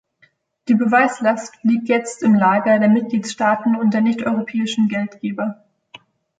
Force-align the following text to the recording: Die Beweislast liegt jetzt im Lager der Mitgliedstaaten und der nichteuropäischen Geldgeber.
Die 0.67 0.73
Beweislast 0.73 1.59
liegt 1.61 1.87
jetzt 1.87 2.23
im 2.23 2.33
Lager 2.33 2.79
der 2.79 2.89
Mitgliedstaaten 2.89 3.75
und 3.75 3.93
der 3.93 4.01
nichteuropäischen 4.01 4.87
Geldgeber. 4.87 5.63